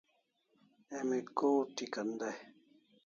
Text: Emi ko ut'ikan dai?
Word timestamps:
Emi 0.97 1.19
ko 1.37 1.45
ut'ikan 1.61 2.09
dai? 2.19 2.37